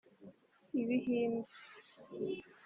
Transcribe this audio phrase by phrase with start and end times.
[0.81, 1.47] ibihinde